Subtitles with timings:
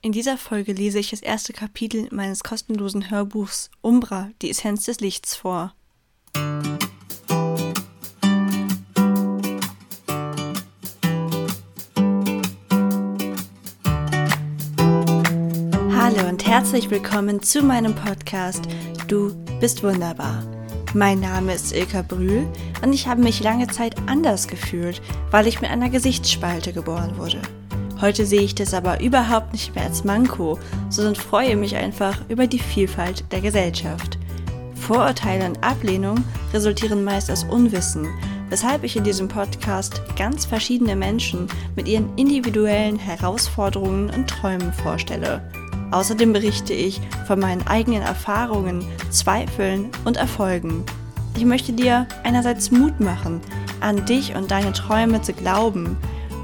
[0.00, 5.00] In dieser Folge lese ich das erste Kapitel meines kostenlosen Hörbuchs Umbra, die Essenz des
[5.00, 5.74] Lichts vor.
[15.96, 18.68] Hallo und herzlich willkommen zu meinem Podcast
[19.08, 20.44] Du bist wunderbar.
[20.94, 22.46] Mein Name ist Ilka Brühl
[22.82, 25.02] und ich habe mich lange Zeit anders gefühlt,
[25.32, 27.42] weil ich mit einer Gesichtsspalte geboren wurde.
[28.00, 30.56] Heute sehe ich das aber überhaupt nicht mehr als Manko,
[30.88, 34.18] sondern freue mich einfach über die Vielfalt der Gesellschaft.
[34.76, 38.06] Vorurteile und Ablehnung resultieren meist aus Unwissen,
[38.50, 45.42] weshalb ich in diesem Podcast ganz verschiedene Menschen mit ihren individuellen Herausforderungen und Träumen vorstelle.
[45.90, 50.84] Außerdem berichte ich von meinen eigenen Erfahrungen, Zweifeln und Erfolgen.
[51.36, 53.40] Ich möchte dir einerseits Mut machen,
[53.80, 55.96] an dich und deine Träume zu glauben,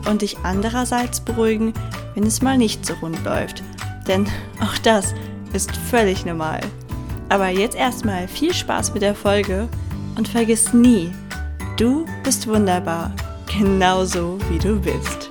[0.07, 1.73] und dich andererseits beruhigen,
[2.15, 3.63] wenn es mal nicht so rund läuft.
[4.07, 4.27] Denn
[4.61, 5.15] auch das
[5.53, 6.61] ist völlig normal.
[7.29, 9.69] Aber jetzt erstmal viel Spaß mit der Folge
[10.17, 11.11] und vergiss nie,
[11.77, 13.13] du bist wunderbar,
[13.47, 15.31] genauso wie du bist.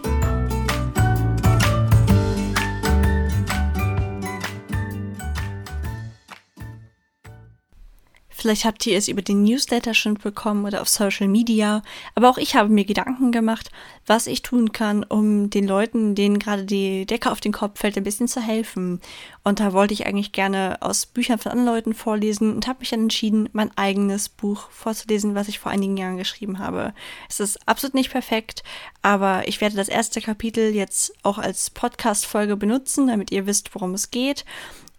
[8.43, 11.81] Vielleicht habt ihr es über den Newsletter schon bekommen oder auf Social Media.
[12.13, 13.71] Aber auch ich habe mir Gedanken gemacht,
[14.05, 17.95] was ich tun kann, um den Leuten, denen gerade die Decke auf den Kopf fällt,
[17.95, 18.99] ein bisschen zu helfen.
[19.45, 22.89] Und da wollte ich eigentlich gerne aus Büchern von anderen Leuten vorlesen und habe mich
[22.89, 26.93] dann entschieden, mein eigenes Buch vorzulesen, was ich vor einigen Jahren geschrieben habe.
[27.29, 28.61] Es ist absolut nicht perfekt,
[29.01, 33.93] aber ich werde das erste Kapitel jetzt auch als Podcast-Folge benutzen, damit ihr wisst, worum
[33.93, 34.43] es geht.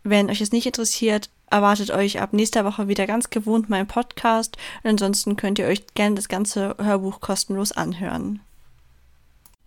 [0.02, 4.56] Wenn euch es nicht interessiert, erwartet euch ab nächster Woche wieder ganz gewohnt mein Podcast.
[4.82, 8.40] Ansonsten könnt ihr euch gerne das ganze Hörbuch kostenlos anhören.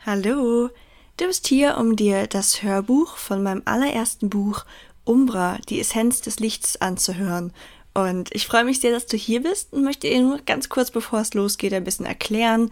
[0.06, 0.70] Hallo,
[1.18, 4.66] du bist hier, um dir das Hörbuch von meinem allerersten Buch
[5.04, 7.54] Umbra, die Essenz des Lichts anzuhören.
[7.94, 10.92] Und ich freue mich sehr, dass du hier bist und möchte dir nur ganz kurz,
[10.92, 12.72] bevor es losgeht, ein bisschen erklären,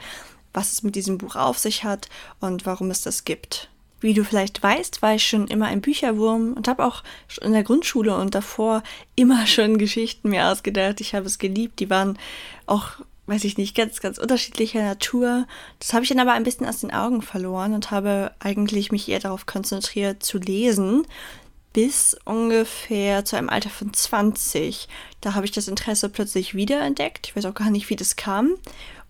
[0.53, 2.09] was es mit diesem Buch auf sich hat
[2.39, 3.69] und warum es das gibt.
[4.05, 7.01] Wie du vielleicht weißt, war ich schon immer ein Bücherwurm und habe auch
[7.41, 8.83] in der Grundschule und davor
[9.15, 11.01] immer schon Geschichten mir ausgedacht.
[11.01, 11.79] Ich habe es geliebt.
[11.79, 12.19] Die waren
[12.67, 12.89] auch,
[13.25, 15.47] weiß ich nicht, ganz, ganz unterschiedlicher Natur.
[15.79, 19.09] Das habe ich dann aber ein bisschen aus den Augen verloren und habe eigentlich mich
[19.09, 21.07] eher darauf konzentriert zu lesen.
[21.73, 24.87] Bis ungefähr zu einem Alter von 20.
[25.19, 27.25] Da habe ich das Interesse plötzlich wiederentdeckt.
[27.25, 28.51] Ich weiß auch gar nicht, wie das kam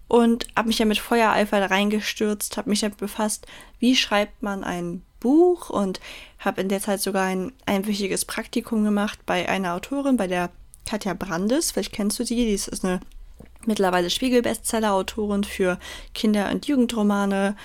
[0.08, 3.48] und habe mich ja mit Feuereifer da reingestürzt, habe mich damit befasst,
[3.80, 6.00] wie schreibt man ein Buch und
[6.40, 10.52] habe in der Zeit sogar ein einwöchiges Praktikum gemacht bei einer Autorin, bei der
[10.86, 11.72] Katja Brandes.
[11.72, 13.00] Vielleicht kennst du sie, die ist eine
[13.66, 15.80] mittlerweile Spiegel-Bestseller-Autorin für
[16.14, 17.56] Kinder- und Jugendromane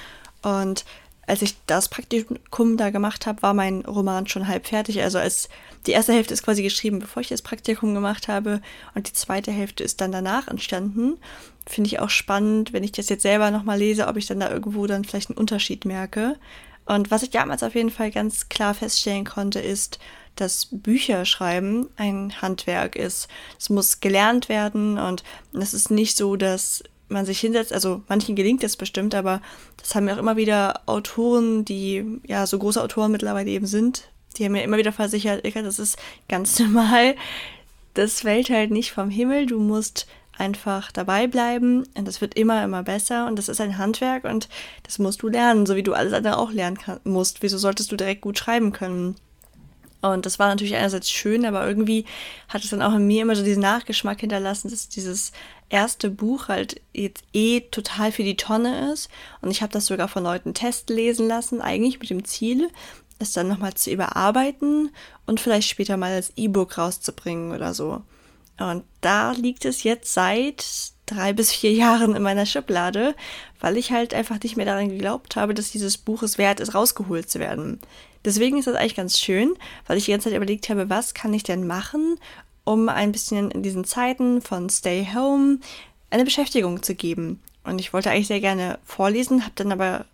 [0.42, 0.86] und
[1.30, 5.00] als ich das Praktikum da gemacht habe, war mein Roman schon halb fertig.
[5.00, 5.48] Also als
[5.86, 8.60] die erste Hälfte ist quasi geschrieben, bevor ich das Praktikum gemacht habe
[8.96, 11.18] und die zweite Hälfte ist dann danach entstanden.
[11.66, 14.50] Finde ich auch spannend, wenn ich das jetzt selber nochmal lese, ob ich dann da
[14.50, 16.36] irgendwo dann vielleicht einen Unterschied merke.
[16.84, 20.00] Und was ich damals auf jeden Fall ganz klar feststellen konnte, ist,
[20.34, 23.28] dass Bücherschreiben ein Handwerk ist.
[23.56, 28.36] Es muss gelernt werden und es ist nicht so, dass man sich hinsetzt, also manchen
[28.36, 29.40] gelingt das bestimmt, aber
[29.76, 34.10] das haben ja auch immer wieder Autoren, die ja so große Autoren mittlerweile eben sind,
[34.36, 35.98] die haben mir immer wieder versichert, das ist
[36.28, 37.16] ganz normal,
[37.94, 40.06] das fällt halt nicht vom Himmel, du musst
[40.40, 44.48] einfach dabei bleiben und das wird immer, immer besser und das ist ein Handwerk und
[44.84, 47.42] das musst du lernen, so wie du alles andere auch lernen kann, musst.
[47.42, 49.16] Wieso solltest du direkt gut schreiben können?
[50.02, 52.06] Und das war natürlich einerseits schön, aber irgendwie
[52.48, 55.32] hat es dann auch in mir immer so diesen Nachgeschmack hinterlassen, dass dieses
[55.68, 59.08] erste Buch halt jetzt eh total für die Tonne ist.
[59.42, 62.68] Und ich habe das sogar von Leuten testen lesen lassen, eigentlich mit dem Ziel,
[63.18, 64.90] es dann nochmal zu überarbeiten
[65.26, 68.02] und vielleicht später mal als E-Book rauszubringen oder so.
[68.58, 70.64] Und da liegt es jetzt seit
[71.06, 73.14] drei bis vier Jahren in meiner Schublade,
[73.58, 76.74] weil ich halt einfach nicht mehr daran geglaubt habe, dass dieses Buch es wert ist,
[76.74, 77.80] rausgeholt zu werden.
[78.24, 79.54] Deswegen ist das eigentlich ganz schön,
[79.86, 82.18] weil ich die ganze Zeit überlegt habe, was kann ich denn machen,
[82.64, 85.58] um ein bisschen in diesen Zeiten von Stay Home
[86.10, 87.40] eine Beschäftigung zu geben.
[87.64, 90.04] Und ich wollte eigentlich sehr gerne vorlesen, habe dann aber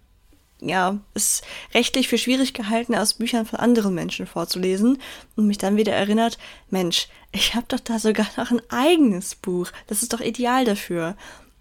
[0.61, 1.43] ja, es
[1.75, 4.99] rechtlich für schwierig gehalten, aus Büchern von anderen Menschen vorzulesen
[5.37, 6.39] und mich dann wieder erinnert,
[6.71, 9.71] Mensch, ich habe doch da sogar noch ein eigenes Buch.
[9.87, 11.17] Das ist doch ideal dafür.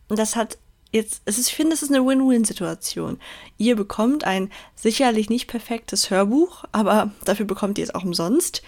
[0.07, 0.57] Und das hat
[0.95, 3.19] jetzt, es ist, ich finde, es ist eine Win-Win-Situation.
[3.57, 8.63] Ihr bekommt ein sicherlich nicht perfektes Hörbuch, aber dafür bekommt ihr es auch umsonst.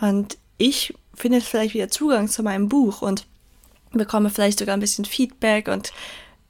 [0.00, 3.26] Und ich finde vielleicht wieder Zugang zu meinem Buch und
[3.92, 5.92] bekomme vielleicht sogar ein bisschen Feedback und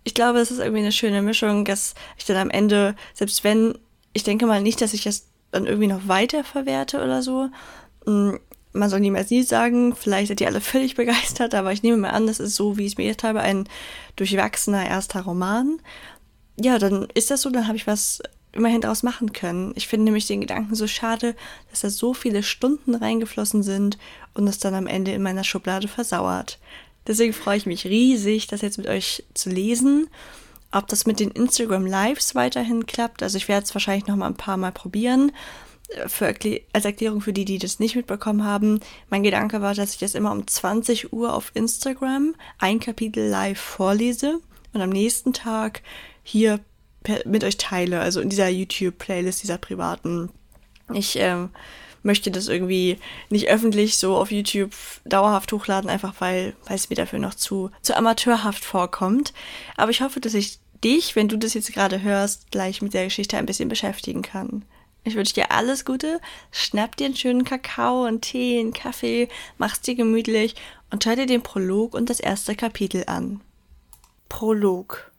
[0.04, 3.78] ich glaube, es ist irgendwie eine schöne Mischung, dass ich dann am Ende, selbst wenn,
[4.14, 7.50] ich denke mal nicht, dass ich das dann irgendwie noch weiter verwerte oder so.
[8.78, 12.10] Man soll niemals nie sagen, vielleicht seid ihr alle völlig begeistert, aber ich nehme mal
[12.10, 13.68] an, das ist so, wie ich es mir jetzt habe, ein
[14.16, 15.80] durchwachsener erster Roman.
[16.60, 18.20] Ja, dann ist das so, dann habe ich was
[18.52, 19.72] immerhin daraus machen können.
[19.76, 21.34] Ich finde nämlich den Gedanken so schade,
[21.70, 23.98] dass da so viele Stunden reingeflossen sind
[24.34, 26.58] und es dann am Ende in meiner Schublade versauert.
[27.06, 30.08] Deswegen freue ich mich riesig, das jetzt mit euch zu lesen.
[30.70, 34.26] Ob das mit den Instagram Lives weiterhin klappt, also ich werde es wahrscheinlich noch mal
[34.26, 35.32] ein paar Mal probieren.
[36.06, 36.34] Für,
[36.72, 40.14] als Erklärung für die, die das nicht mitbekommen haben, mein Gedanke war, dass ich das
[40.14, 44.40] immer um 20 Uhr auf Instagram ein Kapitel live vorlese
[44.74, 45.82] und am nächsten Tag
[46.22, 46.60] hier
[47.24, 50.30] mit euch teile, also in dieser YouTube-Playlist, dieser privaten.
[50.92, 51.50] Ich ähm,
[52.02, 52.98] möchte das irgendwie
[53.30, 54.72] nicht öffentlich so auf YouTube
[55.04, 59.32] dauerhaft hochladen, einfach weil, weil es mir dafür noch zu, zu amateurhaft vorkommt.
[59.76, 63.04] Aber ich hoffe, dass ich dich, wenn du das jetzt gerade hörst, gleich mit der
[63.04, 64.64] Geschichte ein bisschen beschäftigen kann.
[65.08, 66.20] Ich wünsche dir alles Gute,
[66.50, 70.54] schnapp dir einen schönen Kakao, einen Tee, einen Kaffee, mach's dir gemütlich
[70.90, 73.40] und schau dir den Prolog und das erste Kapitel an.
[74.28, 75.10] Prolog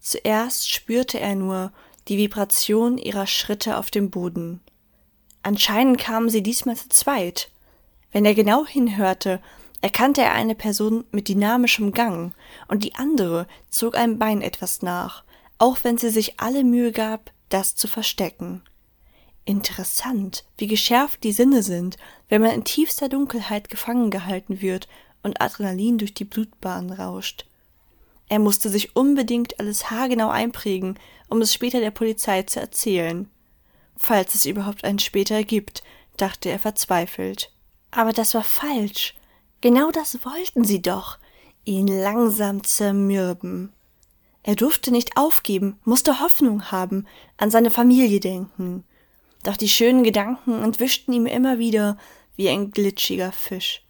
[0.00, 1.72] Zuerst spürte er nur
[2.08, 4.62] die Vibration ihrer Schritte auf dem Boden.
[5.42, 7.50] Anscheinend kamen sie diesmal zu zweit.
[8.12, 9.42] Wenn er genau hinhörte,
[9.82, 12.32] erkannte er eine Person mit dynamischem Gang,
[12.68, 15.22] und die andere zog ein Bein etwas nach,
[15.58, 18.62] auch wenn sie sich alle Mühe gab, das zu verstecken.
[19.46, 21.96] Interessant, wie geschärft die Sinne sind,
[22.28, 24.88] wenn man in tiefster Dunkelheit gefangen gehalten wird
[25.22, 27.46] und Adrenalin durch die Blutbahn rauscht.
[28.28, 30.98] Er musste sich unbedingt alles haargenau einprägen,
[31.28, 33.30] um es später der Polizei zu erzählen.
[33.96, 35.84] Falls es überhaupt einen später gibt,
[36.16, 37.52] dachte er verzweifelt.
[37.92, 39.14] Aber das war falsch.
[39.60, 41.18] Genau das wollten sie doch.
[41.64, 43.72] Ihn langsam zermürben.
[44.42, 47.06] Er durfte nicht aufgeben, musste Hoffnung haben,
[47.36, 48.84] an seine Familie denken.
[49.46, 51.96] Doch die schönen Gedanken entwischten ihm immer wieder
[52.34, 53.84] wie ein glitschiger Fisch.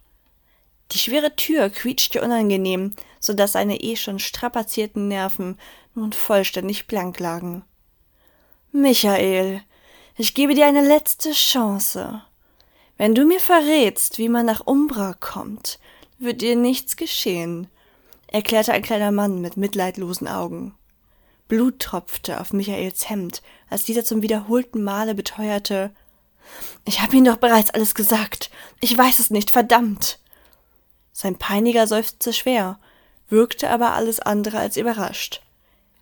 [0.91, 5.57] Die schwere Tür quietschte unangenehm, so dass seine eh schon strapazierten Nerven
[5.95, 7.63] nun vollständig blank lagen.
[8.71, 9.63] Michael,
[10.15, 12.21] ich gebe dir eine letzte Chance.
[12.97, 15.79] Wenn du mir verrätst, wie man nach Umbra kommt,
[16.19, 17.67] wird dir nichts geschehen,
[18.27, 20.75] erklärte ein kleiner Mann mit mitleidlosen Augen.
[21.47, 25.91] Blut tropfte auf Michaels Hemd, als dieser zum wiederholten Male beteuerte
[26.85, 28.49] Ich habe Ihnen doch bereits alles gesagt.
[28.79, 30.19] Ich weiß es nicht, verdammt.
[31.13, 32.79] Sein Peiniger seufzte schwer,
[33.29, 35.41] wirkte aber alles andere als überrascht.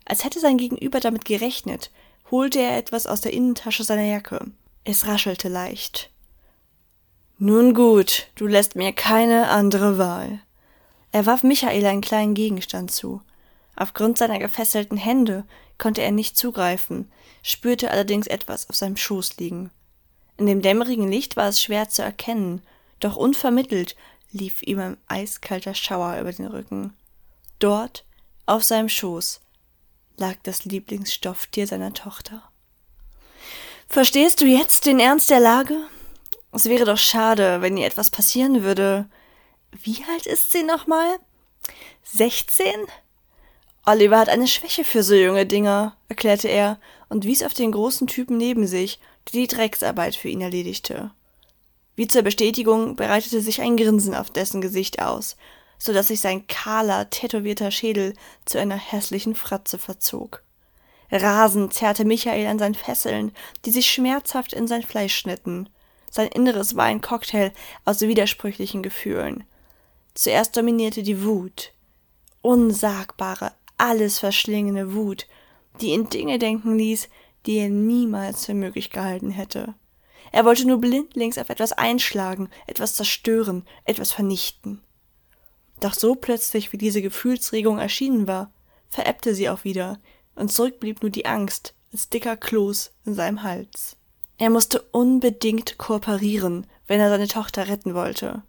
[0.04, 1.90] Als hätte sein Gegenüber damit gerechnet,
[2.30, 4.46] holte er etwas aus der Innentasche seiner Jacke.
[4.84, 6.10] Es raschelte leicht.
[7.38, 10.40] Nun gut, du lässt mir keine andere Wahl.
[11.12, 13.20] Er warf Michael einen kleinen Gegenstand zu.
[13.76, 15.44] Aufgrund seiner gefesselten Hände
[15.78, 17.12] konnte er nicht zugreifen,
[17.42, 19.70] spürte allerdings etwas auf seinem Schoß liegen.
[20.38, 22.62] In dem dämmerigen Licht war es schwer zu erkennen,
[23.00, 23.96] doch unvermittelt
[24.32, 26.94] lief ihm ein eiskalter Schauer über den Rücken.
[27.58, 28.04] Dort,
[28.46, 29.40] auf seinem Schoß,
[30.16, 32.42] lag das Lieblingsstofftier seiner Tochter.
[33.88, 35.76] Verstehst du jetzt den Ernst der Lage?
[36.52, 39.08] Es wäre doch schade, wenn ihr etwas passieren würde.
[39.82, 41.18] Wie alt ist sie nochmal?
[42.02, 42.86] Sechzehn?
[43.88, 48.08] Oliver hat eine Schwäche für so junge Dinger, erklärte er und wies auf den großen
[48.08, 51.12] Typen neben sich, der die Drecksarbeit für ihn erledigte.
[51.94, 55.36] Wie zur Bestätigung bereitete sich ein Grinsen auf dessen Gesicht aus,
[55.78, 60.42] so dass sich sein kahler, tätowierter Schädel zu einer hässlichen Fratze verzog.
[61.12, 63.30] Rasend zerrte Michael an seinen Fesseln,
[63.64, 65.68] die sich schmerzhaft in sein Fleisch schnitten.
[66.10, 67.52] Sein Inneres war ein Cocktail
[67.84, 69.44] aus widersprüchlichen Gefühlen.
[70.14, 71.70] Zuerst dominierte die Wut.
[72.42, 75.26] Unsagbare, alles verschlingende Wut,
[75.80, 77.08] die ihn Dinge denken ließ,
[77.46, 79.74] die er niemals für möglich gehalten hätte.
[80.32, 84.82] Er wollte nur blindlings auf etwas einschlagen, etwas zerstören, etwas vernichten.
[85.80, 88.50] Doch so plötzlich, wie diese Gefühlsregung erschienen war,
[88.88, 89.98] verebbte sie auch wieder,
[90.34, 93.96] und zurück blieb nur die Angst als dicker Kloß in seinem Hals.
[94.38, 98.42] Er musste unbedingt kooperieren, wenn er seine Tochter retten wollte.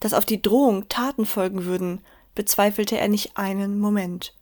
[0.00, 2.00] Dass auf die Drohung Taten folgen würden,
[2.34, 4.34] bezweifelte er nicht einen Moment.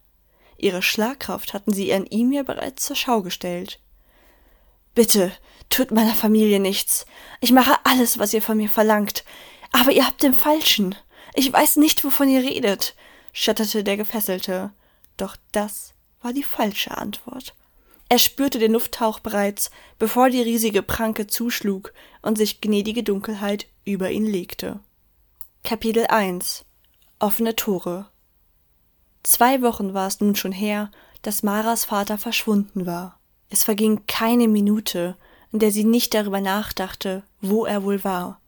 [0.63, 3.81] Ihre Schlagkraft hatten sie an ihm ja bereits zur Schau gestellt.
[4.95, 5.33] Bitte,
[5.69, 7.05] tut meiner Familie nichts.
[7.41, 9.25] Ich mache alles, was ihr von mir verlangt.
[9.73, 10.95] Aber ihr habt den Falschen.
[11.35, 12.95] Ich weiß nicht, wovon ihr redet,
[13.33, 14.71] stotterte der Gefesselte.
[15.17, 17.55] Doch das war die falsche Antwort.
[18.09, 24.13] Er spürte den Lufthauch bereits, bevor die riesige Pranke zuschlug und sich gnädige Dunkelheit über
[24.13, 24.79] ihn legte.
[25.65, 26.65] Kapitel 1
[27.19, 28.12] Offene Tore
[29.23, 30.91] Zwei Wochen war es nun schon her,
[31.23, 33.19] dass Maras Vater verschwunden war.
[33.51, 35.17] Es verging keine Minute,
[35.53, 38.41] in der sie nicht darüber nachdachte, wo er wohl war.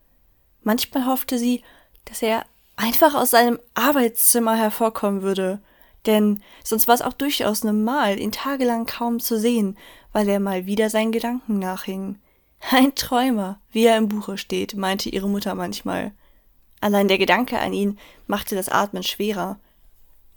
[0.63, 1.63] Manchmal hoffte sie,
[2.07, 2.45] dass er
[2.77, 5.61] einfach aus seinem Arbeitszimmer hervorkommen würde,
[6.07, 9.77] denn sonst war es auch durchaus normal, ihn tagelang kaum zu sehen,
[10.13, 12.19] weil er mal wieder seinen Gedanken nachhing.
[12.71, 16.13] Ein Träumer, wie er im Buche steht, meinte ihre Mutter manchmal.
[16.81, 19.59] Allein der Gedanke an ihn machte das Atmen schwerer.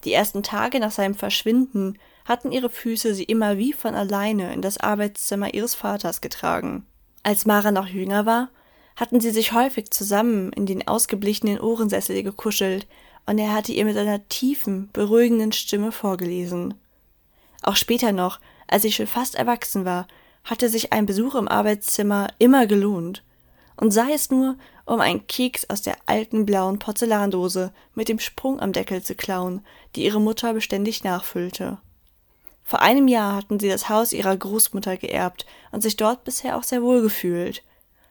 [0.03, 4.61] Die ersten Tage nach seinem Verschwinden hatten ihre Füße sie immer wie von alleine in
[4.61, 6.85] das Arbeitszimmer ihres Vaters getragen.
[7.23, 8.49] Als Mara noch jünger war,
[8.95, 12.87] hatten sie sich häufig zusammen in den ausgeblichenen Ohrensessel gekuschelt,
[13.25, 16.75] und er hatte ihr mit einer tiefen, beruhigenden Stimme vorgelesen.
[17.61, 20.07] Auch später noch, als ich schon fast erwachsen war,
[20.45, 23.23] hatte sich ein Besuch im Arbeitszimmer immer gelohnt.
[23.75, 24.55] Und sei es nur,
[24.87, 29.65] um einen Keks aus der alten blauen Porzellandose mit dem Sprung am Deckel zu klauen,
[29.95, 31.77] die ihre Mutter beständig nachfüllte.
[32.63, 36.63] Vor einem Jahr hatten sie das Haus ihrer Großmutter geerbt und sich dort bisher auch
[36.63, 37.63] sehr wohl gefühlt.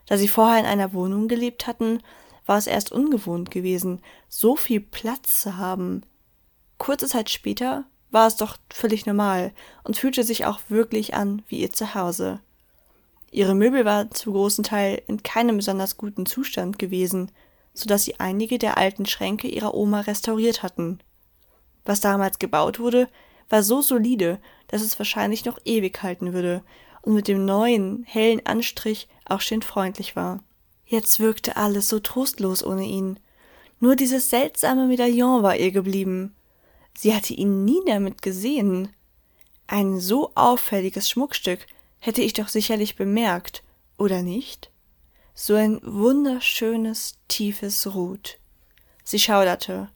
[0.07, 2.03] Da sie vorher in einer Wohnung gelebt hatten,
[2.45, 6.03] war es erst ungewohnt gewesen, so viel Platz zu haben.
[6.79, 9.53] Kurze Zeit später war es doch völlig normal
[9.83, 12.41] und fühlte sich auch wirklich an wie ihr Zuhause.
[13.37, 17.31] Ihre Möbel waren zu großen Teil in keinem besonders guten Zustand gewesen,
[17.75, 21.01] so dass sie einige der alten Schränke ihrer Oma restauriert hatten.
[21.85, 23.11] Was damals gebaut wurde,
[23.51, 26.63] war so solide, dass es wahrscheinlich noch ewig halten würde
[27.03, 30.43] und mit dem neuen, hellen Anstrich auch schön freundlich war.
[30.87, 33.21] Jetzt wirkte alles so trostlos ohne ihn.
[33.81, 36.35] Nur dieses seltsame Medaillon war ihr geblieben.
[36.97, 38.89] Sie hatte ihn nie damit gesehen.
[39.67, 41.67] Ein so auffälliges Schmuckstück
[42.07, 43.63] hätte ich doch sicherlich bemerkt,
[43.99, 44.71] oder nicht?
[45.35, 48.39] So ein wunderschönes, tiefes Rot.
[49.05, 49.89] Sie schauderte.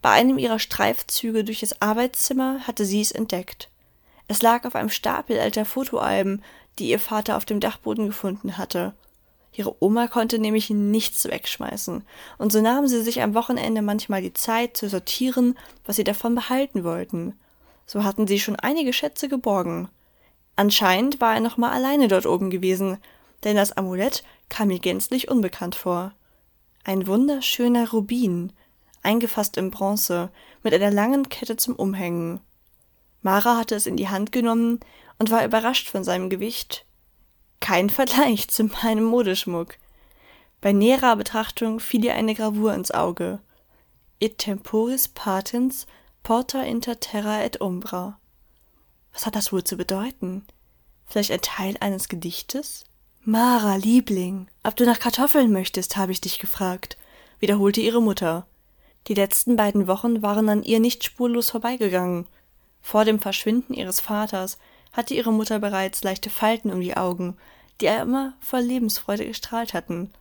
[0.00, 3.68] Bei einem ihrer Streifzüge durch das Arbeitszimmer hatte sie es entdeckt.
[4.28, 6.42] Es lag auf einem Stapel alter Fotoalben,
[6.78, 8.94] die ihr Vater auf dem Dachboden gefunden hatte.
[9.52, 12.04] Ihre Oma konnte nämlich nichts wegschmeißen,
[12.38, 16.36] und so nahmen sie sich am Wochenende manchmal die Zeit zu sortieren, was sie davon
[16.36, 17.38] behalten wollten.
[17.86, 19.88] So hatten sie schon einige Schätze geborgen.
[20.60, 22.98] Anscheinend war er noch mal alleine dort oben gewesen,
[23.44, 26.12] denn das Amulett kam mir gänzlich unbekannt vor.
[26.84, 28.52] Ein wunderschöner Rubin,
[29.02, 30.30] eingefasst in Bronze,
[30.62, 32.40] mit einer langen Kette zum Umhängen.
[33.22, 34.80] Mara hatte es in die Hand genommen
[35.18, 36.84] und war überrascht von seinem Gewicht.
[37.60, 39.78] Kein Vergleich zu meinem Modeschmuck.
[40.60, 43.38] Bei näherer Betrachtung fiel ihr eine Gravur ins Auge.
[44.20, 45.86] Et temporis patens
[46.22, 48.19] porta inter terra et umbra.
[49.12, 50.44] Was hat das wohl zu bedeuten?
[51.06, 52.84] Vielleicht ein Teil eines Gedichtes?
[53.22, 56.96] Mara, Liebling, ob du nach Kartoffeln möchtest, habe ich dich gefragt,
[57.38, 58.46] wiederholte ihre Mutter.
[59.08, 62.26] Die letzten beiden Wochen waren an ihr nicht spurlos vorbeigegangen.
[62.80, 64.58] Vor dem Verschwinden ihres Vaters
[64.92, 67.36] hatte ihre Mutter bereits leichte Falten um die Augen,
[67.80, 70.12] die immer voll Lebensfreude gestrahlt hatten.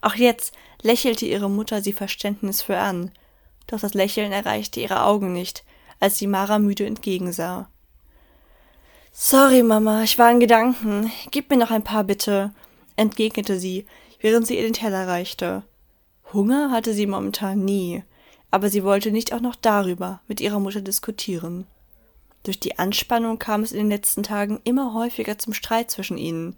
[0.00, 3.10] Auch jetzt lächelte ihre Mutter sie verständnisvoll an,
[3.66, 5.64] doch das Lächeln erreichte ihre Augen nicht,
[5.98, 7.68] als sie Mara müde entgegensah.
[9.18, 11.10] Sorry, Mama, ich war in Gedanken.
[11.30, 12.52] Gib mir noch ein paar bitte,
[12.96, 13.86] entgegnete sie,
[14.20, 15.62] während sie ihr den Teller reichte.
[16.34, 18.04] Hunger hatte sie momentan nie,
[18.50, 21.66] aber sie wollte nicht auch noch darüber mit ihrer Mutter diskutieren.
[22.42, 26.54] Durch die Anspannung kam es in den letzten Tagen immer häufiger zum Streit zwischen ihnen.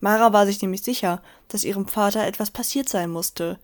[0.00, 3.60] Mara war sich nämlich sicher, dass ihrem Vater etwas passiert sein musste.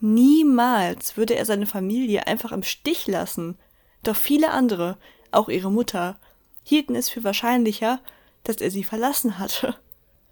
[0.00, 3.56] Niemals würde er seine Familie einfach im Stich lassen.
[4.02, 4.98] Doch viele andere,
[5.30, 6.16] auch ihre Mutter,
[6.64, 8.00] hielten es für wahrscheinlicher,
[8.42, 9.76] dass er sie verlassen hatte.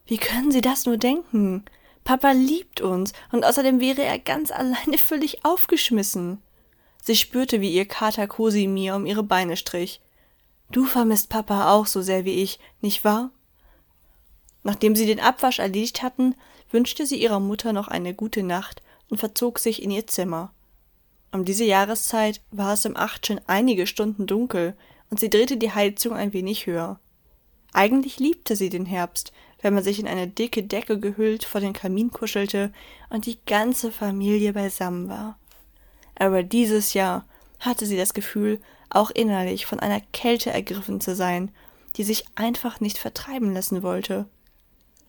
[0.07, 1.65] Wie können Sie das nur denken?
[2.05, 6.43] Papa liebt uns, und außerdem wäre er ganz alleine völlig aufgeschmissen.
[7.03, 10.01] Sie spürte, wie ihr Kater Kosimir um ihre Beine strich.
[10.71, 13.31] Du vermisst Papa auch so sehr wie ich, nicht wahr?
[14.62, 16.35] Nachdem sie den Abwasch erledigt hatten,
[16.71, 20.53] wünschte sie ihrer Mutter noch eine gute Nacht und verzog sich in ihr Zimmer.
[21.33, 24.75] Um diese Jahreszeit war es im Acht schon einige Stunden dunkel
[25.12, 26.99] und sie drehte die Heizung ein wenig höher.
[27.75, 31.75] Eigentlich liebte sie den Herbst, wenn man sich in eine dicke Decke gehüllt vor den
[31.75, 32.73] Kamin kuschelte
[33.11, 35.38] und die ganze Familie beisammen war.
[36.14, 37.26] Aber dieses Jahr
[37.61, 41.50] hatte sie das Gefühl, auch innerlich von einer Kälte ergriffen zu sein,
[41.97, 44.25] die sich einfach nicht vertreiben lassen wollte.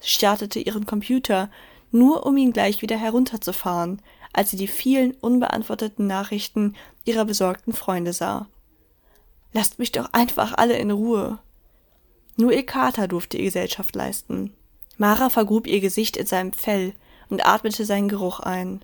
[0.02, 1.50] Sie startete ihren Computer,
[1.92, 4.02] nur um ihn gleich wieder herunterzufahren,
[4.34, 8.50] als sie die vielen unbeantworteten Nachrichten ihrer besorgten Freunde sah.
[9.54, 11.40] Lasst mich doch einfach alle in Ruhe.
[12.36, 14.54] Nur ihr Kater durfte ihr Gesellschaft leisten.
[14.98, 16.94] Mara vergrub ihr Gesicht in seinem Fell
[17.30, 18.84] und atmete seinen Geruch ein.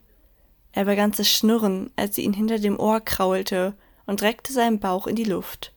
[0.72, 3.74] Er begann zu schnurren, als sie ihn hinter dem Ohr kraulte
[4.06, 5.74] und reckte seinen Bauch in die Luft.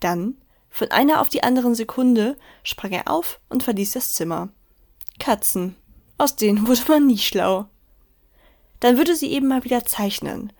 [0.00, 0.36] Dann,
[0.70, 4.50] von einer auf die anderen Sekunde, sprang er auf und verließ das Zimmer.
[5.18, 5.76] Katzen.
[6.18, 7.66] Aus denen wurde man nie schlau.
[8.80, 10.52] Dann würde sie eben mal wieder zeichnen.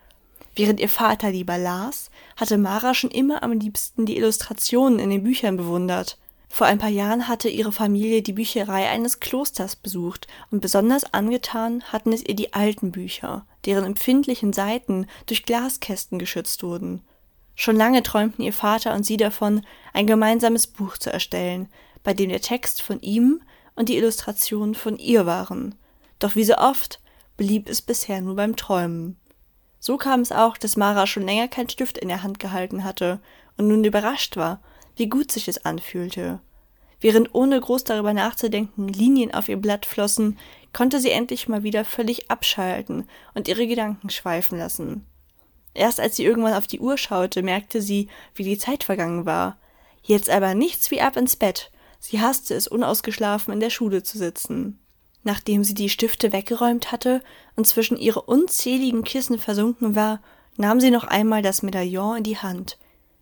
[0.59, 5.23] Während ihr Vater lieber las, hatte Mara schon immer am liebsten die Illustrationen in den
[5.23, 6.17] Büchern bewundert.
[6.49, 11.81] Vor ein paar Jahren hatte ihre Familie die Bücherei eines Klosters besucht und besonders angetan
[11.83, 17.03] hatten es ihr die alten Bücher, deren empfindlichen Seiten durch Glaskästen geschützt wurden.
[17.55, 21.69] Schon lange träumten ihr Vater und sie davon, ein gemeinsames Buch zu erstellen,
[22.03, 23.41] bei dem der Text von ihm
[23.77, 25.75] und die Illustrationen von ihr waren.
[26.19, 26.99] Doch wie so oft
[27.37, 29.18] blieb es bisher nur beim Träumen.
[29.79, 33.19] So kam es auch, dass Mara schon länger keinen Stift in der Hand gehalten hatte
[33.57, 34.61] und nun überrascht war,
[34.95, 36.39] wie gut sich es anfühlte.
[37.01, 40.37] Während ohne groß darüber nachzudenken Linien auf ihr Blatt flossen,
[40.73, 45.05] konnte sie endlich mal wieder völlig abschalten und ihre Gedanken schweifen lassen.
[45.73, 49.57] Erst als sie irgendwann auf die Uhr schaute, merkte sie, wie die Zeit vergangen war.
[50.03, 51.71] Jetzt aber nichts wie ab ins Bett.
[51.99, 54.79] Sie hasste es, unausgeschlafen in der Schule zu sitzen.
[55.23, 57.21] Nachdem sie die Stifte weggeräumt hatte
[57.55, 60.21] und zwischen ihre unzähligen Kissen versunken war,
[60.57, 62.77] nahm sie noch einmal das Medaillon in die Hand.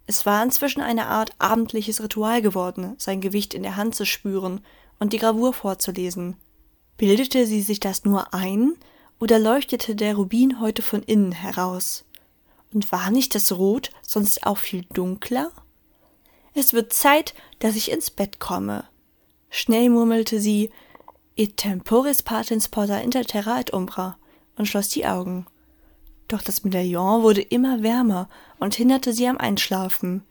[0.06, 4.62] Es war inzwischen eine Art abendliches Ritual geworden, sein Gewicht in der Hand zu spüren
[5.00, 6.38] und die Gravur vorzulesen.
[6.98, 8.74] Bildete sie sich das nur ein,
[9.20, 12.06] oder leuchtete der Rubin heute von innen heraus?
[12.74, 15.52] Und war nicht das Rot sonst auch viel dunkler?
[16.54, 18.86] Es wird Zeit, dass ich ins Bett komme.
[19.50, 20.72] Schnell murmelte sie
[21.40, 24.18] Et temporis patens porta inter terra et umbra
[24.58, 25.46] und schloss die Augen.
[26.28, 28.28] Doch das Medaillon wurde immer wärmer
[28.58, 30.24] und hinderte sie am Einschlafen.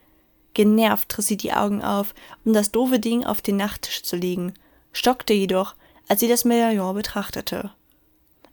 [0.52, 2.12] Genervt riss sie die Augen auf,
[2.44, 4.54] um das doofe Ding auf den Nachttisch zu legen,
[4.92, 5.76] stockte jedoch,
[6.08, 7.70] als sie das Medaillon betrachtete.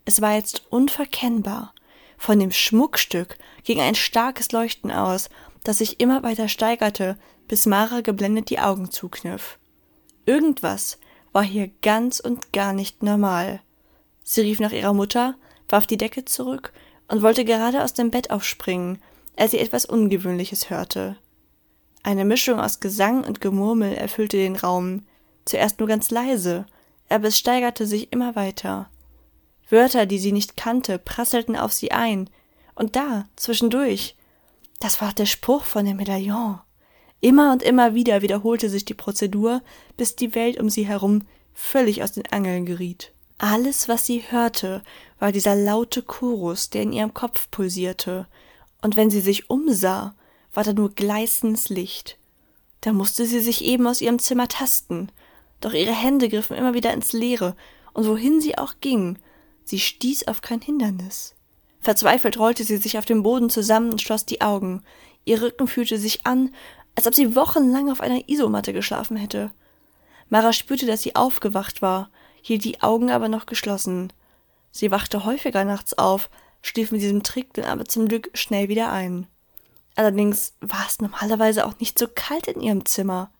[0.04, 1.74] Es war jetzt unverkennbar.
[2.16, 5.28] Von dem Schmuckstück ging ein starkes Leuchten aus,
[5.64, 7.18] das sich immer weiter steigerte,
[7.48, 9.58] bis Mara geblendet die Augen zukniff.
[10.24, 10.98] Irgendwas
[11.34, 13.60] war hier ganz und gar nicht normal.
[14.22, 15.34] Sie rief nach ihrer Mutter,
[15.68, 16.72] warf die Decke zurück
[17.08, 18.98] und wollte gerade aus dem Bett aufspringen,
[19.36, 21.16] als sie etwas Ungewöhnliches hörte.
[22.04, 25.02] Eine Mischung aus Gesang und Gemurmel erfüllte den Raum,
[25.44, 26.66] zuerst nur ganz leise,
[27.08, 28.88] aber es steigerte sich immer weiter.
[29.68, 32.30] Wörter, die sie nicht kannte, prasselten auf sie ein,
[32.76, 34.14] und da, zwischendurch,
[34.78, 36.60] das war der Spruch von dem Medaillon.
[37.24, 39.62] Immer und immer wieder wiederholte sich die Prozedur,
[39.96, 41.22] bis die Welt um sie herum
[41.54, 43.12] völlig aus den Angeln geriet.
[43.38, 44.82] Alles, was sie hörte,
[45.18, 48.26] war dieser laute Chorus, der in ihrem Kopf pulsierte,
[48.82, 50.14] und wenn sie sich umsah,
[50.52, 52.18] war da nur gleißendes Licht.
[52.80, 55.08] Da musste sie sich eben aus ihrem Zimmer tasten,
[55.60, 57.56] doch ihre Hände griffen immer wieder ins Leere,
[57.92, 59.18] und wohin sie auch ging,
[59.64, 61.34] sie stieß auf kein Hindernis.
[61.80, 64.82] Verzweifelt rollte sie sich auf dem Boden zusammen und schloss die Augen.
[65.24, 66.54] Ihr Rücken fühlte sich an,
[66.94, 69.50] als ob sie wochenlang auf einer Isomatte geschlafen hätte.
[70.28, 72.10] Mara spürte, dass sie aufgewacht war,
[72.42, 74.12] hielt die Augen aber noch geschlossen.
[74.70, 76.30] Sie wachte häufiger nachts auf,
[76.62, 79.26] schlief mit diesem Trick dann aber zum Glück schnell wieder ein.
[79.96, 83.30] Allerdings war es normalerweise auch nicht so kalt in ihrem Zimmer.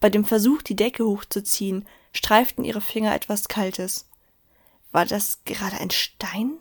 [0.00, 4.08] Bei dem Versuch, die Decke hochzuziehen, streiften ihre Finger etwas Kaltes.
[4.90, 6.58] War das gerade ein Stein?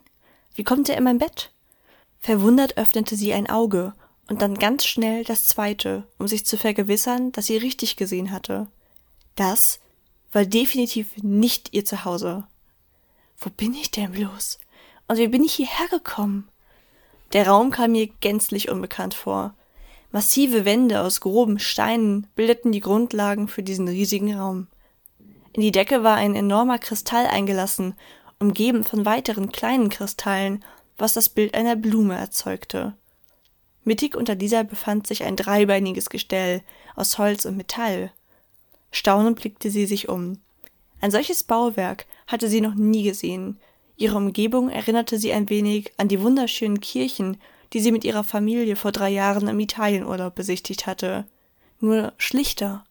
[0.53, 1.51] Wie kommt er in mein Bett?
[2.19, 3.93] Verwundert öffnete sie ein Auge
[4.29, 8.67] und dann ganz schnell das zweite, um sich zu vergewissern, dass sie richtig gesehen hatte.
[9.35, 9.79] Das
[10.31, 12.45] war definitiv nicht ihr Zuhause.
[13.37, 14.59] Wo bin ich denn bloß?
[15.07, 16.47] Und wie bin ich hierher gekommen?
[17.33, 19.53] Der Raum kam mir gänzlich unbekannt vor.
[20.11, 24.67] Massive Wände aus groben Steinen bildeten die Grundlagen für diesen riesigen Raum.
[25.53, 27.95] In die Decke war ein enormer Kristall eingelassen,
[28.39, 30.63] umgeben von weiteren kleinen Kristallen,
[30.97, 32.93] was das Bild einer Blume erzeugte.
[33.83, 36.61] Mittig unter dieser befand sich ein dreibeiniges Gestell
[36.95, 38.11] aus Holz und Metall.
[38.91, 40.39] Staunend blickte sie sich um.
[40.99, 43.59] Ein solches Bauwerk hatte sie noch nie gesehen.
[43.95, 47.37] Ihre Umgebung erinnerte sie ein wenig an die wunderschönen Kirchen,
[47.73, 51.25] die sie mit ihrer Familie vor drei Jahren im Italienurlaub besichtigt hatte.
[51.79, 52.83] Nur schlichter.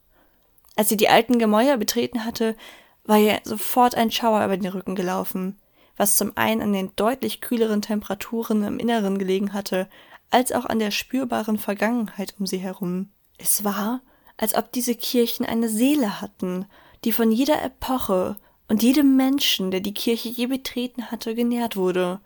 [0.76, 2.56] Als sie die alten Gemäuer betreten hatte,
[3.04, 5.58] war ihr sofort ein Schauer über den Rücken gelaufen,
[5.96, 9.88] was zum einen an den deutlich kühleren Temperaturen im Inneren gelegen hatte
[10.30, 13.10] als auch an der spürbaren Vergangenheit um sie herum.
[13.36, 14.00] Es war,
[14.40, 16.64] als ob diese Kirchen eine Seele hatten,
[17.04, 22.20] die von jeder Epoche und jedem Menschen, der die Kirche je betreten hatte, genährt wurde.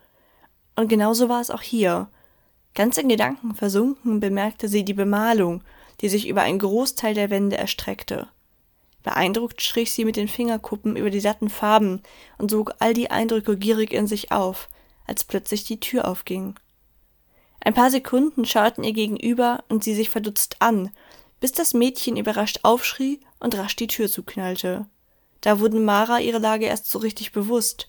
[0.77, 2.09] Und genauso war es auch hier.
[2.77, 5.65] Ganz in Gedanken versunken bemerkte sie die Bemalung,
[6.03, 8.29] die sich über einen Großteil der Wände erstreckte.
[9.03, 12.01] Beeindruckt strich sie mit den Fingerkuppen über die satten Farben
[12.39, 14.69] und sog all die Eindrücke gierig in sich auf,
[15.05, 16.55] als plötzlich die Tür aufging.
[17.61, 20.91] Ein paar Sekunden schauten ihr gegenüber und sie sich verdutzt an,
[21.41, 24.87] bis das Mädchen überrascht aufschrie und rasch die Tür zuknallte.
[25.41, 27.89] Da wurde Mara ihre Lage erst so richtig bewusst.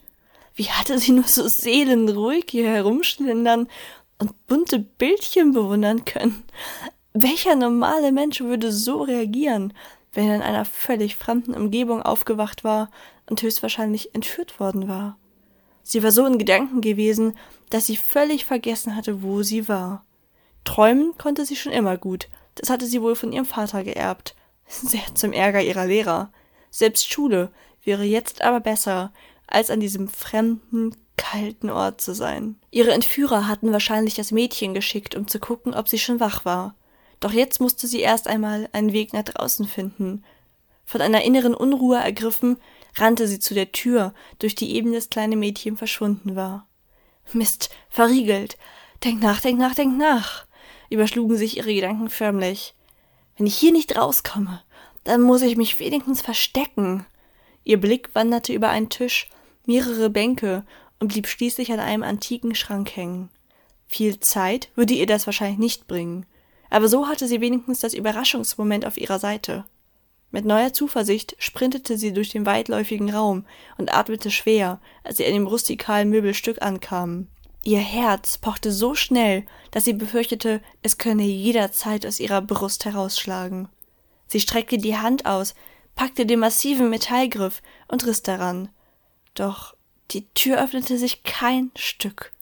[0.56, 3.68] Wie hatte sie nur so seelenruhig hier herumschlendern
[4.20, 6.44] und bunte Bildchen bewundern können?
[7.14, 9.74] Welcher normale Mensch würde so reagieren,
[10.12, 12.90] wenn er in einer völlig fremden Umgebung aufgewacht war
[13.30, 15.18] und höchstwahrscheinlich entführt worden war?
[15.84, 17.38] Sie war so in Gedanken gewesen,
[17.70, 20.04] dass sie völlig vergessen hatte, wo sie war.
[20.64, 24.36] Träumen konnte sie schon immer gut, das hatte sie wohl von ihrem Vater geerbt,
[24.68, 26.32] sehr zum Ärger ihrer Lehrer.
[26.72, 27.52] Selbst Schule
[27.84, 29.14] wäre jetzt aber besser,
[29.48, 32.58] als an diesem fremden, kalten Ort zu sein.
[32.72, 36.76] Ihre Entführer hatten wahrscheinlich das Mädchen geschickt, um zu gucken, ob sie schon wach war.
[37.20, 40.24] Doch jetzt musste sie erst einmal einen Weg nach draußen finden.
[40.84, 42.58] Von einer inneren Unruhe ergriffen,
[42.96, 46.68] rannte sie zu der Tür, durch die eben das kleine Mädchen verschwunden war.
[47.34, 48.58] Mist, verriegelt.
[49.04, 50.46] Denk nach, denk nach, denk nach,
[50.96, 52.74] überschlugen sich ihre Gedanken förmlich.
[53.38, 54.62] Wenn ich hier nicht rauskomme,
[55.04, 57.06] dann muss ich mich wenigstens verstecken.
[57.64, 59.30] Ihr Blick wanderte über einen Tisch,
[59.66, 60.66] mehrere Bänke
[61.00, 63.30] und blieb schließlich an einem antiken Schrank hängen.
[63.88, 66.26] Viel Zeit würde ihr das wahrscheinlich nicht bringen,
[66.70, 69.66] aber so hatte sie wenigstens das Überraschungsmoment auf ihrer Seite.
[70.32, 73.46] Mit neuer Zuversicht sprintete sie durch den weitläufigen Raum
[73.78, 77.28] und atmete schwer, als sie an dem rustikalen Möbelstück ankam.
[77.66, 83.70] Ihr Herz pochte so schnell, dass sie befürchtete, es könne jederzeit aus ihrer Brust herausschlagen.
[84.28, 85.56] Sie streckte die Hand aus,
[85.96, 88.70] packte den massiven Metallgriff und riss daran.
[89.34, 89.76] Doch
[90.12, 92.34] die Tür öffnete sich kein Stück.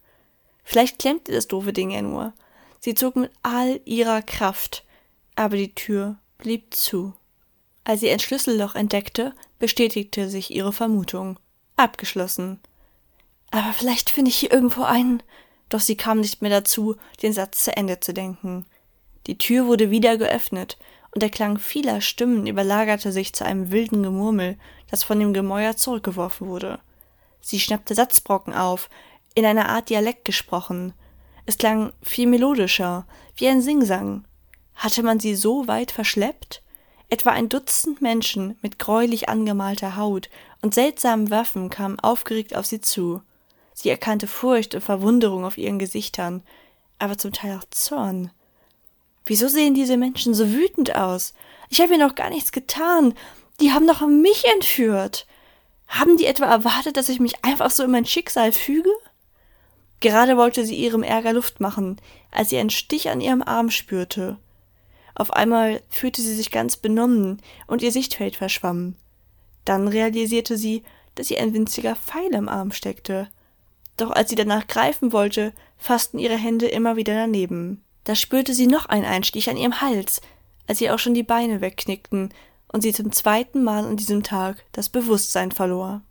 [0.65, 2.33] Vielleicht klemmte das doofe Ding ja nur.
[2.81, 4.83] Sie zog mit all ihrer Kraft,
[5.36, 7.13] aber die Tür blieb zu.
[7.86, 11.39] Als sie ein Schlüsselloch entdeckte, bestätigte sich ihre Vermutung.
[11.77, 12.59] Abgeschlossen.
[13.53, 15.21] Aber vielleicht finde ich hier irgendwo einen.
[15.69, 18.65] Doch sie kam nicht mehr dazu, den Satz zu Ende zu denken.
[19.27, 20.79] Die Tür wurde wieder geöffnet,
[21.11, 24.57] und der Klang vieler Stimmen überlagerte sich zu einem wilden Gemurmel,
[24.89, 26.79] das von dem Gemäuer zurückgeworfen wurde.
[27.41, 28.89] Sie schnappte Satzbrocken auf,
[29.35, 30.93] in einer Art Dialekt gesprochen.
[31.45, 34.25] Es klang viel melodischer, wie ein Singsang.
[34.73, 36.63] Hatte man sie so weit verschleppt?
[37.07, 40.31] Etwa ein Dutzend Menschen mit gräulich angemalter Haut
[40.63, 43.21] und seltsamen Waffen kamen aufgeregt auf sie zu.
[43.73, 46.43] Sie erkannte Furcht und Verwunderung auf ihren Gesichtern,
[46.99, 48.31] aber zum Teil auch Zorn.
[49.25, 51.33] Wieso sehen diese Menschen so wütend aus?
[51.69, 53.13] Ich habe ihnen noch gar nichts getan.
[53.59, 55.25] Die haben doch mich entführt.
[55.88, 58.89] Haben die etwa erwartet, dass ich mich einfach so in mein Schicksal füge?
[59.99, 64.38] Gerade wollte sie ihrem Ärger Luft machen, als sie einen Stich an ihrem Arm spürte.
[65.15, 68.95] Auf einmal fühlte sie sich ganz benommen und ihr Sichtfeld verschwamm.
[69.63, 70.83] Dann realisierte sie,
[71.15, 73.29] dass ihr ein winziger Pfeil im Arm steckte.
[73.97, 77.84] Doch als sie danach greifen wollte, fassten ihre Hände immer wieder daneben.
[78.03, 80.21] Da spürte sie noch einen Einstich an ihrem Hals,
[80.67, 82.34] als ihr auch schon die Beine wegknickten
[82.71, 86.01] und sie zum zweiten Mal an diesem Tag das Bewusstsein verlor.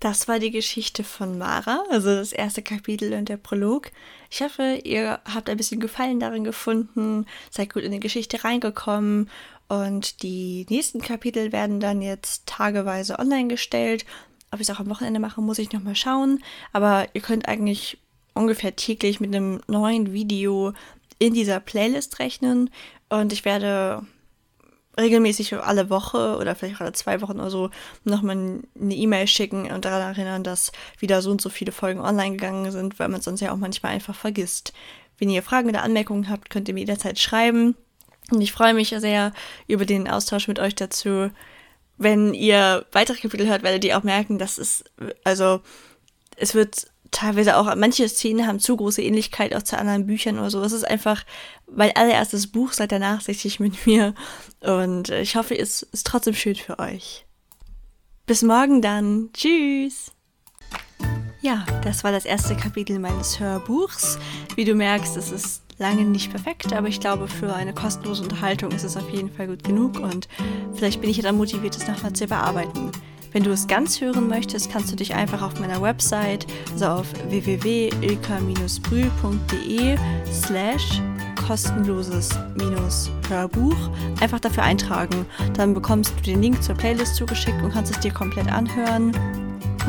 [0.00, 3.90] Das war die Geschichte von Mara, also das erste Kapitel und der Prolog.
[4.30, 9.28] Ich hoffe, ihr habt ein bisschen Gefallen darin gefunden, seid gut in die Geschichte reingekommen
[9.68, 14.06] und die nächsten Kapitel werden dann jetzt tageweise online gestellt.
[14.52, 16.42] Ob ich es auch am Wochenende mache, muss ich nochmal schauen.
[16.72, 17.98] Aber ihr könnt eigentlich
[18.34, 20.72] ungefähr täglich mit einem neuen Video
[21.18, 22.70] in dieser Playlist rechnen
[23.10, 24.02] und ich werde
[24.98, 27.70] regelmäßig alle Woche oder vielleicht alle zwei Wochen oder so
[28.04, 32.32] nochmal eine E-Mail schicken und daran erinnern, dass wieder so und so viele Folgen online
[32.32, 34.72] gegangen sind, weil man sonst ja auch manchmal einfach vergisst.
[35.18, 37.76] Wenn ihr Fragen oder Anmerkungen habt, könnt ihr mir jederzeit schreiben.
[38.30, 39.32] Und ich freue mich sehr
[39.66, 41.30] über den Austausch mit euch dazu.
[42.00, 44.82] Wenn ihr weitere Kapitel hört, werdet ihr auch merken, dass es,
[45.22, 45.60] also,
[46.36, 50.48] es wird teilweise auch, manche Szenen haben zu große Ähnlichkeit auch zu anderen Büchern oder
[50.48, 50.62] so.
[50.62, 51.26] Es ist einfach
[51.70, 54.14] mein allererstes Buch, seid ihr nachsichtig mit mir.
[54.60, 57.26] Und ich hoffe, es ist trotzdem schön für euch.
[58.24, 59.28] Bis morgen dann.
[59.34, 60.12] Tschüss.
[61.42, 64.18] Ja, das war das erste Kapitel meines Hörbuchs.
[64.54, 68.70] Wie du merkst, es ist lange nicht perfekt, aber ich glaube, für eine kostenlose Unterhaltung
[68.70, 70.28] ist es auf jeden Fall gut genug und
[70.74, 72.92] vielleicht bin ich ja dann motiviert, es nochmal zu überarbeiten.
[73.32, 77.06] Wenn du es ganz hören möchtest, kannst du dich einfach auf meiner Website, also auf
[77.28, 79.96] www.ilka-brühl.de
[80.30, 81.00] slash
[81.46, 82.28] kostenloses
[83.28, 83.76] Hörbuch
[84.20, 85.24] einfach dafür eintragen.
[85.54, 89.16] Dann bekommst du den Link zur Playlist zugeschickt und kannst es dir komplett anhören.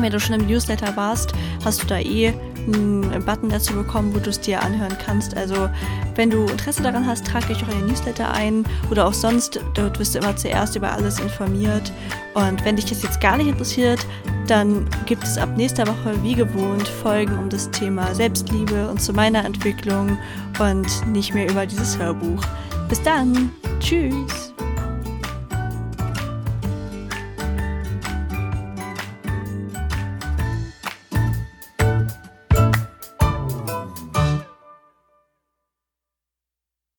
[0.00, 2.32] Wenn du schon im Newsletter warst, hast du da eh
[2.66, 5.36] einen Button dazu bekommen, wo du es dir anhören kannst.
[5.36, 5.68] Also
[6.14, 9.60] wenn du Interesse daran hast, trag dich auch in den Newsletter ein oder auch sonst.
[9.74, 11.92] Dort wirst du immer zuerst über alles informiert.
[12.34, 14.06] Und wenn dich das jetzt gar nicht interessiert,
[14.46, 19.12] dann gibt es ab nächster Woche wie gewohnt Folgen um das Thema Selbstliebe und zu
[19.12, 20.18] meiner Entwicklung
[20.58, 22.42] und nicht mehr über dieses Hörbuch.
[22.88, 23.50] Bis dann.
[23.80, 24.51] Tschüss.